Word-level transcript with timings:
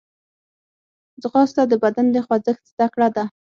ځغاسته 1.21 1.61
د 1.67 1.73
بدن 1.83 2.05
د 2.11 2.17
خوځښت 2.25 2.63
زدهکړه 2.71 3.07
ده 3.15 3.23